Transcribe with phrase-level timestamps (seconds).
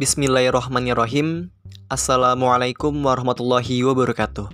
[0.00, 1.52] Bismillahirrahmanirrahim.
[1.92, 4.48] Assalamualaikum warahmatullahi wabarakatuh.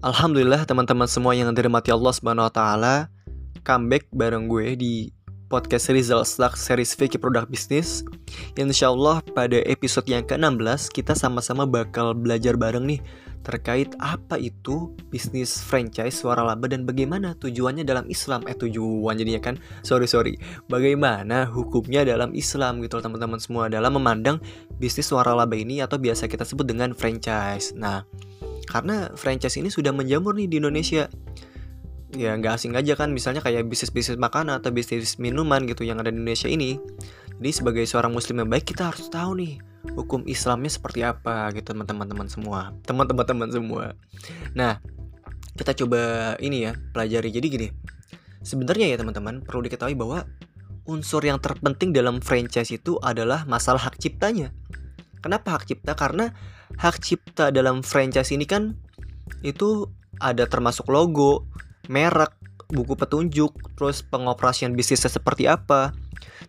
[0.00, 2.94] Alhamdulillah teman-teman semua yang dirahmati Allah Subhanahu wa taala
[3.60, 4.92] comeback bareng gue di
[5.52, 8.00] podcast Rizal Slack series Vicky Produk Bisnis.
[8.56, 13.04] Insya Allah pada episode yang ke-16 kita sama-sama bakal belajar bareng nih
[13.42, 18.44] terkait apa itu bisnis franchise suara laba dan bagaimana tujuannya dalam Islam.
[18.44, 19.54] Eh tujuan jadinya kan?
[19.80, 20.36] Sorry sorry.
[20.68, 24.42] Bagaimana hukumnya dalam Islam gitu teman-teman semua dalam memandang
[24.76, 27.72] bisnis suara laba ini atau biasa kita sebut dengan franchise.
[27.72, 28.04] Nah
[28.68, 31.08] karena franchise ini sudah menjamur nih di Indonesia.
[32.16, 33.12] Ya nggak asing aja kan?
[33.12, 36.80] Misalnya kayak bisnis bisnis makanan atau bisnis minuman gitu yang ada di Indonesia ini.
[37.38, 41.74] Jadi sebagai seorang muslim yang baik kita harus tahu nih hukum Islamnya seperti apa gitu
[41.74, 42.74] teman-teman semua.
[42.84, 43.94] Teman-teman teman semua.
[44.54, 44.82] Nah
[45.54, 47.30] kita coba ini ya pelajari.
[47.34, 47.68] Jadi gini
[48.42, 50.26] sebenarnya ya teman-teman perlu diketahui bahwa
[50.88, 54.54] unsur yang terpenting dalam franchise itu adalah masalah hak ciptanya.
[55.20, 55.92] Kenapa hak cipta?
[55.98, 56.30] Karena
[56.78, 58.78] hak cipta dalam franchise ini kan
[59.42, 61.46] itu ada termasuk logo
[61.86, 62.34] merek
[62.68, 65.96] buku petunjuk terus pengoperasian bisnisnya seperti apa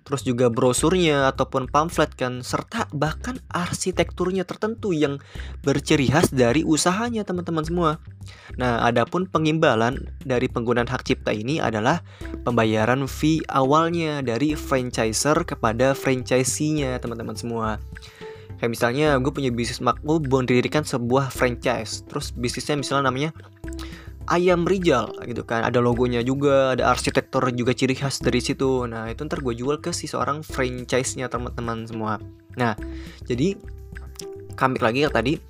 [0.03, 5.21] terus juga brosurnya ataupun pamflet kan serta bahkan arsitekturnya tertentu yang
[5.61, 7.91] berciri khas dari usahanya teman-teman semua.
[8.57, 12.01] Nah, adapun pengimbalan dari penggunaan hak cipta ini adalah
[12.43, 17.77] pembayaran fee awalnya dari franchiser kepada franchisee-nya teman-teman semua.
[18.59, 23.31] Kayak misalnya gue punya bisnis makmur mendirikan sebuah franchise Terus bisnisnya misalnya namanya
[24.29, 25.65] ayam Rijal gitu kan.
[25.65, 28.85] Ada logonya juga ada arsitektur juga ciri khas dari situ.
[28.85, 32.21] Nah itu ntar gue jual ke si seorang franchise-nya teman-teman semua.
[32.55, 32.77] Nah
[33.25, 33.57] jadi
[34.53, 35.41] kambik lagi ya tadi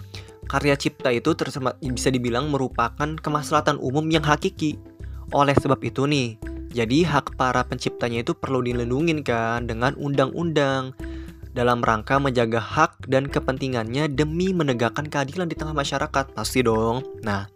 [0.50, 4.80] karya cipta itu tersebut bisa dibilang merupakan kemaslahatan umum yang hakiki.
[5.36, 6.40] Oleh sebab itu nih
[6.74, 10.96] jadi hak para penciptanya itu perlu dilindungi kan dengan undang-undang
[11.50, 16.26] dalam rangka menjaga hak dan kepentingannya demi menegakkan keadilan di tengah masyarakat.
[16.34, 17.02] Pasti dong.
[17.26, 17.50] Nah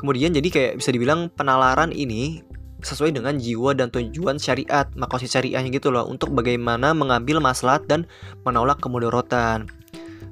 [0.00, 2.40] Kemudian jadi kayak bisa dibilang penalaran ini
[2.80, 8.08] sesuai dengan jiwa dan tujuan syariat, makosid syariahnya gitu loh, untuk bagaimana mengambil maslahat dan
[8.48, 9.68] menolak kemudaratan.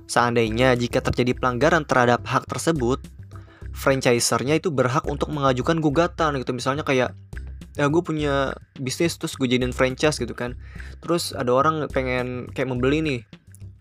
[0.09, 3.05] Seandainya jika terjadi pelanggaran terhadap hak tersebut,
[3.77, 6.57] franchisernya itu berhak untuk mengajukan gugatan gitu.
[6.57, 7.13] Misalnya kayak
[7.77, 10.57] ya gue punya bisnis terus gue jadiin franchise gitu kan.
[11.05, 13.21] Terus ada orang pengen kayak membeli nih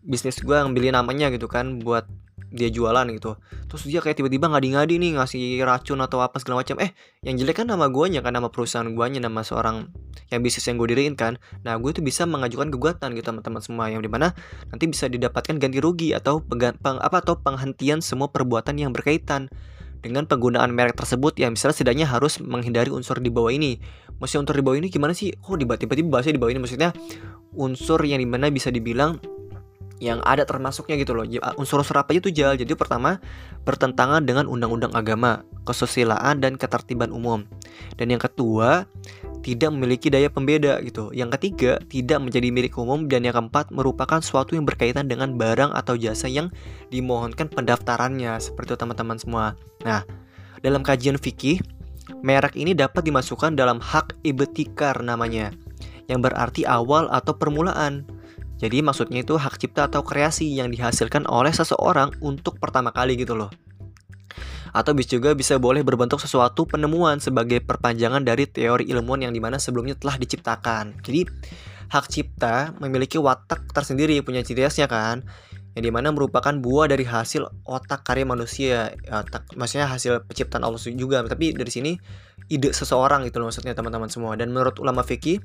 [0.03, 2.03] bisnis gue yang beli namanya gitu kan buat
[2.47, 3.35] dia jualan gitu
[3.67, 7.63] terus dia kayak tiba-tiba ngadi-ngadi nih ngasih racun atau apa segala macam eh yang jelek
[7.63, 9.91] kan nama guanya kan nama perusahaan guanya nama seorang
[10.31, 11.35] yang bisnis yang gue diriin kan
[11.67, 14.31] nah gue itu bisa mengajukan gugatan gitu teman-teman semua yang di mana
[14.71, 19.51] nanti bisa didapatkan ganti rugi atau peng, apa atau penghentian semua perbuatan yang berkaitan
[19.99, 23.81] dengan penggunaan merek tersebut yang misalnya setidaknya harus menghindari unsur di bawah ini.
[24.21, 25.33] Maksudnya unsur di bawah ini gimana sih?
[25.49, 26.89] Oh tiba-tiba bahasnya di bawah ini maksudnya
[27.57, 29.17] unsur yang di mana bisa dibilang
[29.97, 31.25] yang ada termasuknya gitu loh.
[31.57, 32.53] Unsur-unsur apa itu jal?
[32.53, 33.17] Jadi pertama
[33.65, 37.49] bertentangan dengan undang-undang agama kesusilaan dan ketertiban umum.
[37.97, 38.85] Dan yang kedua
[39.41, 41.09] tidak memiliki daya pembeda gitu.
[41.13, 43.09] Yang ketiga tidak menjadi milik umum.
[43.09, 46.53] Dan yang keempat merupakan suatu yang berkaitan dengan barang atau jasa yang
[46.93, 49.45] dimohonkan pendaftarannya seperti itu teman-teman semua.
[49.81, 50.05] Nah
[50.61, 51.61] dalam kajian fikih
[52.21, 55.53] merek ini dapat dimasukkan dalam hak ibtikar namanya
[56.07, 58.07] yang berarti awal atau permulaan
[58.57, 63.37] jadi maksudnya itu hak cipta atau kreasi yang dihasilkan oleh seseorang untuk pertama kali gitu
[63.37, 63.53] loh.
[64.73, 69.41] Atau bisa juga bisa boleh berbentuk sesuatu penemuan sebagai perpanjangan dari teori ilmuwan yang di
[69.41, 71.01] mana sebelumnya telah diciptakan.
[71.05, 71.25] Jadi
[71.87, 75.23] hak cipta memiliki watak tersendiri punya ciri khasnya kan
[75.77, 80.81] yang di mana merupakan buah dari hasil otak karya manusia otak, maksudnya hasil penciptaan Allah
[80.97, 81.93] juga tapi dari sini
[82.47, 84.35] ide seseorang itu loh maksudnya teman-teman semua.
[84.39, 85.43] Dan menurut ulama fikih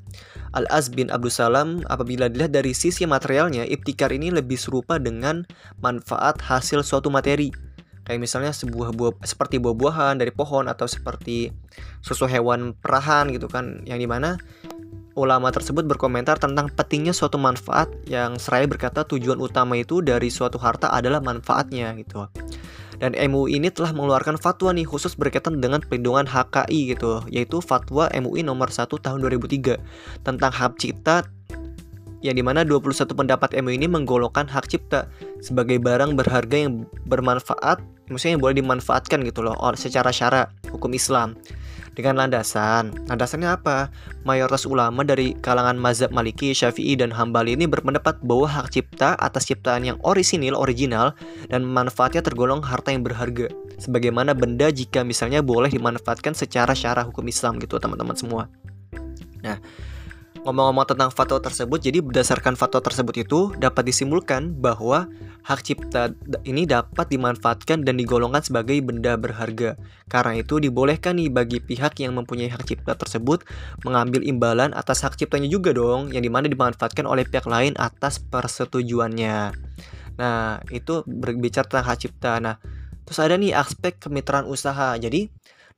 [0.55, 5.43] Al Az bin Abdul Salam apabila dilihat dari sisi materialnya ibtikar ini lebih serupa dengan
[5.83, 7.51] manfaat hasil suatu materi.
[8.03, 11.55] Kayak misalnya sebuah buah seperti buah-buahan dari pohon atau seperti
[12.03, 13.87] susu hewan perahan gitu kan.
[13.87, 14.31] Yang di mana
[15.15, 20.59] ulama tersebut berkomentar tentang pentingnya suatu manfaat yang seraya berkata tujuan utama itu dari suatu
[20.59, 22.27] harta adalah manfaatnya gitu.
[23.03, 28.07] Dan MUI ini telah mengeluarkan fatwa nih khusus berkaitan dengan perlindungan HKI gitu, yaitu fatwa
[28.15, 31.27] MUI nomor 1 tahun 2003 tentang hak cipta
[32.23, 35.11] yang di mana 21 pendapat MUI ini menggolongkan hak cipta
[35.43, 41.35] sebagai barang berharga yang bermanfaat, maksudnya yang boleh dimanfaatkan gitu loh secara syara hukum Islam
[41.93, 42.93] dengan landasan.
[43.09, 43.93] Landasannya apa?
[44.25, 49.49] Mayoritas ulama dari kalangan mazhab Maliki, Syafi'i, dan Hambali ini berpendapat bahwa hak cipta atas
[49.49, 51.13] ciptaan yang orisinil, original,
[51.53, 53.51] dan manfaatnya tergolong harta yang berharga.
[53.81, 58.47] Sebagaimana benda jika misalnya boleh dimanfaatkan secara syarah hukum Islam gitu teman-teman semua.
[59.43, 59.59] Nah,
[60.43, 65.07] ngomong-ngomong tentang fatwa tersebut, jadi berdasarkan fatwa tersebut itu dapat disimpulkan bahwa
[65.47, 69.79] hak cipta ini dapat dimanfaatkan dan digolongkan sebagai benda berharga.
[70.11, 73.47] Karena itu dibolehkan nih bagi pihak yang mempunyai hak cipta tersebut
[73.87, 78.19] mengambil imbalan atas hak ciptanya juga dong, yang di mana dimanfaatkan oleh pihak lain atas
[78.19, 79.55] persetujuannya.
[80.19, 82.43] Nah, itu berbicara tentang hak cipta.
[82.43, 82.59] Nah,
[83.07, 84.99] terus ada nih aspek kemitraan usaha.
[84.99, 85.31] Jadi,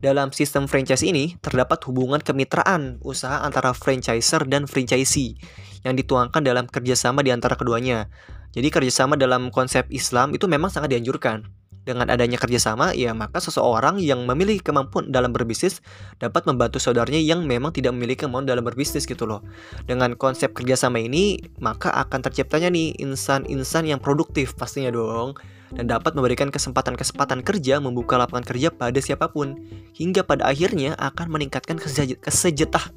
[0.02, 5.38] dalam sistem franchise ini terdapat hubungan kemitraan usaha antara franchiser dan franchisee
[5.84, 8.08] yang dituangkan dalam kerjasama di antara keduanya.
[8.54, 11.46] Jadi kerjasama dalam konsep Islam itu memang sangat dianjurkan.
[11.84, 15.84] Dengan adanya kerjasama, ya maka seseorang yang memiliki kemampuan dalam berbisnis
[16.16, 19.44] dapat membantu saudaranya yang memang tidak memiliki kemampuan dalam berbisnis gitu loh.
[19.84, 25.36] Dengan konsep kerjasama ini, maka akan terciptanya nih insan-insan yang produktif pastinya dong
[25.74, 29.58] dan dapat memberikan kesempatan-kesempatan kerja membuka lapangan kerja pada siapa pun
[29.94, 31.78] hingga pada akhirnya akan meningkatkan
[32.22, 32.94] kesejetah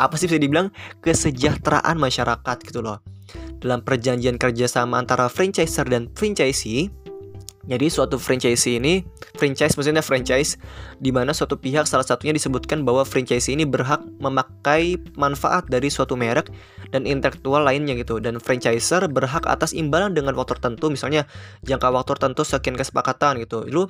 [0.00, 0.72] apa sih bisa dibilang?
[1.04, 3.04] kesejahteraan masyarakat gitu loh.
[3.60, 6.88] Dalam perjanjian kerjasama antara franchiser dan franchisee
[7.64, 9.00] jadi suatu franchise ini,
[9.40, 10.60] franchise maksudnya franchise,
[11.00, 16.12] di mana suatu pihak salah satunya disebutkan bahwa franchise ini berhak memakai manfaat dari suatu
[16.12, 16.52] merek
[16.92, 18.20] dan intelektual lainnya gitu.
[18.20, 21.24] Dan franchiser berhak atas imbalan dengan waktu tertentu, misalnya
[21.64, 23.64] jangka waktu tertentu sekian kesepakatan gitu.
[23.64, 23.88] Lu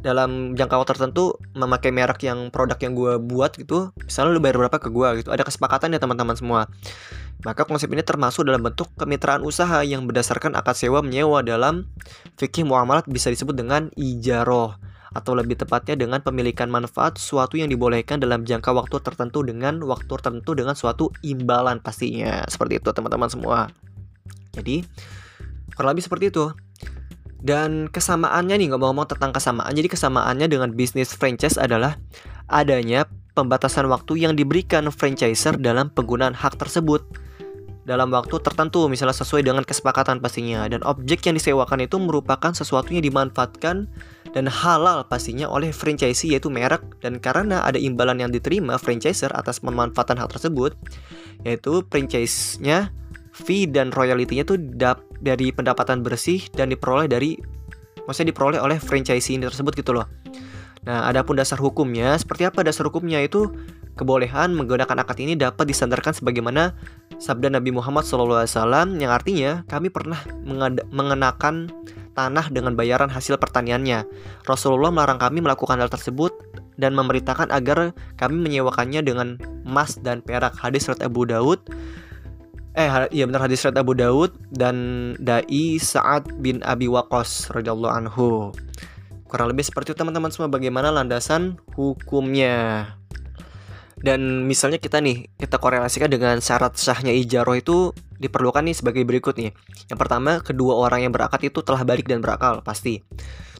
[0.00, 4.56] dalam jangka waktu tertentu memakai merek yang produk yang gue buat gitu, misalnya lu bayar
[4.56, 5.28] berapa ke gue gitu.
[5.28, 6.64] Ada kesepakatan ya teman-teman semua.
[7.42, 11.90] Maka konsep ini termasuk dalam bentuk kemitraan usaha yang berdasarkan akad sewa menyewa dalam
[12.36, 14.76] fikih muamalat bisa disebut dengan ijaroh
[15.12, 20.08] atau lebih tepatnya dengan pemilikan manfaat suatu yang dibolehkan dalam jangka waktu tertentu dengan waktu
[20.08, 22.44] tertentu dengan suatu imbalan pastinya.
[22.48, 23.68] Seperti itu teman-teman semua.
[24.56, 24.80] Jadi
[25.76, 26.52] kurang lebih seperti itu.
[27.42, 29.74] Dan kesamaannya nih ngomong-ngomong tentang kesamaan.
[29.74, 31.98] Jadi kesamaannya dengan bisnis franchise adalah
[32.48, 33.04] adanya
[33.34, 37.02] pembatasan waktu yang diberikan franchiser dalam penggunaan hak tersebut
[37.82, 40.66] dalam waktu tertentu misalnya sesuai dengan kesepakatan pastinya.
[40.70, 43.90] Dan objek yang disewakan itu merupakan sesuatu yang dimanfaatkan
[44.32, 46.82] dan halal pastinya oleh franchisee yaitu merek.
[47.02, 50.78] Dan karena ada imbalan yang diterima franchiser atas pemanfaatan hal tersebut
[51.42, 52.94] yaitu franchise-nya
[53.34, 57.34] fee dan royalty-nya itu dap dari pendapatan bersih dan diperoleh dari
[58.06, 60.06] maksudnya diperoleh oleh franchisee ini tersebut gitu loh.
[60.82, 63.22] Nah, adapun dasar hukumnya, seperti apa dasar hukumnya?
[63.22, 63.54] Itu
[64.02, 66.74] kebolehan menggunakan akad ini dapat disandarkan sebagaimana
[67.22, 70.18] sabda Nabi Muhammad SAW yang artinya kami pernah
[70.90, 71.70] mengenakan
[72.18, 74.04] tanah dengan bayaran hasil pertaniannya.
[74.44, 76.34] Rasulullah melarang kami melakukan hal tersebut
[76.76, 80.58] dan memerintahkan agar kami menyewakannya dengan emas dan perak.
[80.58, 81.62] Hadis surat Abu Daud
[82.72, 88.48] Eh iya benar hadis surat Abu Daud dan dai Sa'ad bin Abi Waqqas radhiyallahu anhu.
[89.28, 92.88] Kurang lebih seperti itu teman-teman semua bagaimana landasan hukumnya.
[94.02, 99.34] Dan misalnya kita nih, kita korelasikan dengan syarat sahnya ijaroh itu diperlukan nih sebagai berikut
[99.34, 99.50] nih.
[99.90, 103.02] Yang pertama, kedua orang yang berakad itu telah balik dan berakal, pasti.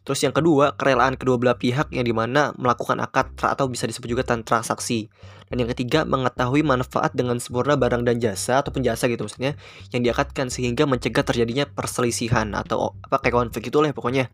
[0.02, 4.18] Terus yang kedua, kerelaan kedua belah pihak yang di mana melakukan akad atau bisa disebut
[4.18, 5.06] juga transaksi.
[5.46, 9.54] Dan yang ketiga, mengetahui manfaat dengan sempurna barang dan jasa atau penjasa gitu maksudnya
[9.94, 14.32] yang diakatkan sehingga mencegah terjadinya perselisihan atau apa kayak konflik itu lah pokoknya.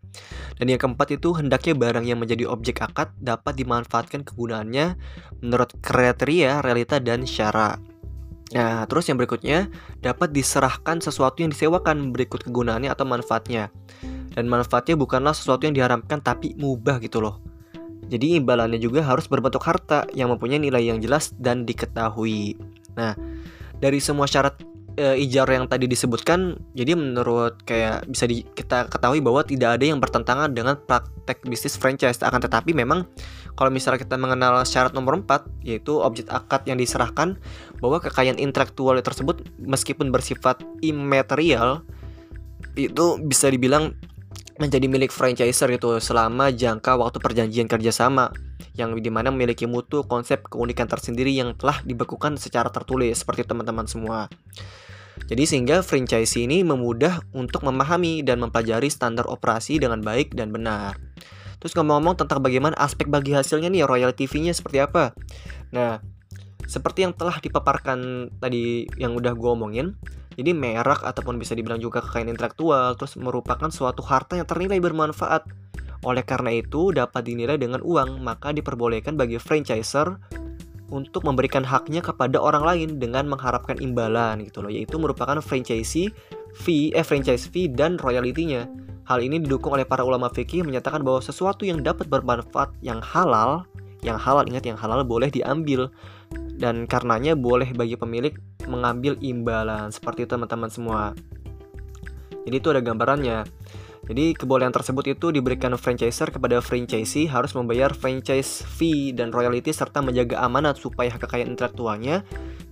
[0.56, 4.96] Dan yang keempat itu hendaknya barang yang menjadi objek akad dapat dimanfaatkan kegunaannya
[5.44, 7.97] menurut kriteria, realita dan syarat.
[8.56, 9.68] Nah, terus yang berikutnya
[10.00, 13.68] dapat diserahkan sesuatu yang disewakan berikut kegunaannya atau manfaatnya
[14.32, 17.42] dan manfaatnya bukanlah sesuatu yang diharamkan tapi mubah gitu loh.
[18.08, 22.56] Jadi imbalannya juga harus berbentuk harta yang mempunyai nilai yang jelas dan diketahui.
[22.96, 23.12] Nah,
[23.76, 24.56] dari semua syarat
[24.98, 29.84] e, ijar yang tadi disebutkan, jadi menurut kayak bisa di, kita ketahui bahwa tidak ada
[29.86, 32.18] yang bertentangan dengan praktek bisnis franchise.
[32.26, 33.06] Akan tetapi memang
[33.54, 37.38] kalau misalnya kita mengenal syarat nomor 4 yaitu objek akad yang diserahkan
[37.78, 41.86] bahwa kekayaan intelektual tersebut meskipun bersifat imaterial
[42.74, 43.94] itu bisa dibilang
[44.58, 48.34] menjadi milik franchiser itu selama jangka waktu perjanjian kerjasama
[48.78, 53.90] yang di mana memiliki mutu konsep keunikan tersendiri yang telah dibekukan secara tertulis seperti teman-teman
[53.90, 54.30] semua.
[55.28, 60.96] Jadi sehingga franchise ini memudah untuk memahami dan mempelajari standar operasi dengan baik dan benar.
[61.60, 65.12] Terus ngomong-ngomong tentang bagaimana aspek bagi hasilnya nih royalty fee-nya seperti apa.
[65.74, 66.00] Nah,
[66.64, 69.98] seperti yang telah dipaparkan tadi yang udah gue omongin,
[70.38, 75.44] jadi merek ataupun bisa dibilang juga kekayaan intelektual terus merupakan suatu harta yang ternilai bermanfaat.
[76.06, 80.14] Oleh karena itu dapat dinilai dengan uang, maka diperbolehkan bagi franchiser
[80.88, 86.12] untuk memberikan haknya kepada orang lain dengan mengharapkan imbalan gitu loh, yaitu merupakan franchise
[86.56, 88.64] fee, eh franchise fee dan royaltinya.
[89.08, 93.64] Hal ini didukung oleh para ulama fikih menyatakan bahwa sesuatu yang dapat bermanfaat yang halal
[94.02, 95.90] yang halal ingat yang halal boleh diambil.
[96.58, 98.34] Dan karenanya boleh bagi pemilik
[98.66, 99.94] mengambil imbalan.
[99.94, 101.14] Seperti teman-teman semua.
[102.44, 103.46] Jadi itu ada gambarannya
[104.08, 110.00] jadi kebolehan tersebut itu diberikan franchiser kepada franchisee harus membayar franchise fee dan royalty serta
[110.00, 112.24] menjaga amanat supaya kekayaan intelektualnya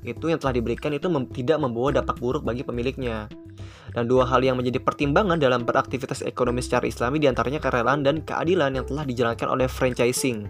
[0.07, 3.26] itu yang telah diberikan itu mem tidak membawa dampak buruk bagi pemiliknya.
[3.90, 8.23] Dan dua hal yang menjadi pertimbangan dalam beraktivitas ekonomi secara islami di antaranya kerelaan dan
[8.23, 10.47] keadilan yang telah dijalankan oleh franchising.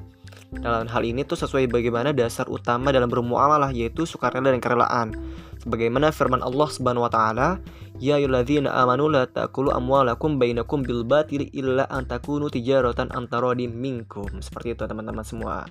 [0.61, 5.09] Dalam hal ini tuh sesuai bagaimana dasar utama dalam bermuamalah yaitu sukarela dan kerelaan.
[5.67, 7.59] Sebagaimana firman Allah Subhanahu wa taala,
[7.99, 14.31] "Ya ayyuhalladzina amanu la ta'kulu amwalakum bainakum bil batili illa an takunu tijaratan antara minkum."
[14.39, 15.67] Seperti itu teman-teman semua.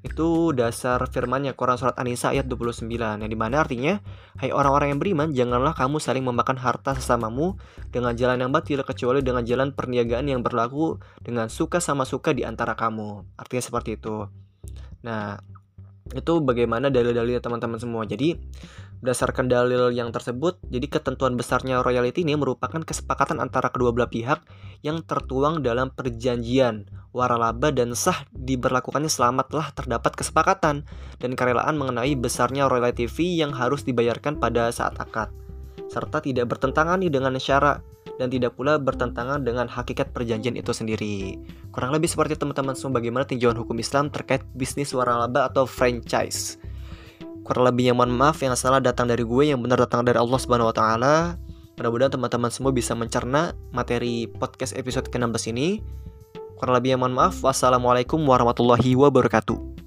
[0.00, 2.88] Itu dasar firmannya Quran Surat An-Nisa ayat 29
[3.20, 4.00] Yang di mana artinya
[4.40, 7.60] Hai orang-orang yang beriman Janganlah kamu saling memakan harta sesamamu
[7.92, 12.48] Dengan jalan yang batil Kecuali dengan jalan perniagaan yang berlaku Dengan suka sama suka di
[12.48, 14.24] antara kamu Artinya seperti itu
[15.04, 15.36] Nah
[16.10, 18.34] itu bagaimana dalil-dalilnya teman-teman semua jadi
[19.00, 24.44] berdasarkan dalil yang tersebut jadi ketentuan besarnya royalty ini merupakan kesepakatan antara kedua belah pihak
[24.84, 30.84] yang tertuang dalam perjanjian waralaba dan sah diberlakukannya selama telah terdapat kesepakatan
[31.18, 35.32] dan kerelaan mengenai besarnya royalty fee yang harus dibayarkan pada saat akad
[35.90, 37.82] serta tidak bertentangan dengan syarat
[38.20, 41.40] dan tidak pula bertentangan dengan hakikat perjanjian itu sendiri.
[41.74, 46.60] Kurang lebih seperti teman-teman semua bagaimana tinjauan hukum Islam terkait bisnis waralaba atau franchise.
[47.50, 50.38] Kurang lebih yang mohon maaf yang salah datang dari gue, yang benar datang dari Allah
[50.38, 51.34] Subhanahu wa taala.
[51.74, 55.82] Mudah-mudahan teman-teman semua bisa mencerna materi podcast episode ke-16 ini.
[56.54, 57.42] Kurang lebih yang mohon maaf.
[57.42, 59.79] Wassalamualaikum warahmatullahi wabarakatuh.